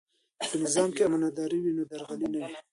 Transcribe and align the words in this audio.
که 0.41 0.45
په 0.49 0.55
نظام 0.63 0.89
کې 0.95 1.01
امانتداري 1.05 1.57
وي 1.61 1.71
نو 1.77 1.83
درغلي 1.91 2.27
نه 2.33 2.39
وي. 2.45 2.55